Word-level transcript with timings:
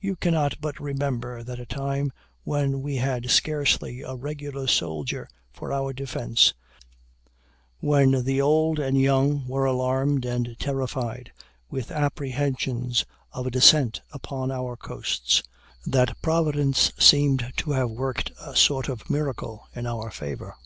You 0.00 0.16
cannot 0.16 0.62
but 0.62 0.80
remember 0.80 1.42
that 1.42 1.58
a 1.60 1.66
time 1.66 2.10
when 2.42 2.80
we 2.80 2.96
had 2.96 3.30
scarcely 3.30 4.00
a 4.00 4.14
regular 4.14 4.66
soldier 4.66 5.28
for 5.52 5.74
our 5.74 5.92
defence 5.92 6.54
when 7.78 8.24
the 8.24 8.40
old 8.40 8.78
and 8.78 8.98
young 8.98 9.46
were 9.46 9.66
alarmed 9.66 10.24
and 10.24 10.56
terrified 10.58 11.32
with 11.68 11.90
apprehensions 11.90 13.04
of 13.32 13.46
a 13.46 13.50
descent 13.50 14.00
upon 14.10 14.50
our 14.50 14.74
coasts 14.74 15.42
that 15.84 16.16
Providence 16.22 16.90
seemed 16.98 17.52
to 17.58 17.72
have 17.72 17.90
worked 17.90 18.32
a 18.40 18.56
sort 18.56 18.88
of 18.88 19.10
miracle 19.10 19.68
in 19.74 19.86
our 19.86 20.10
favor. 20.10 20.56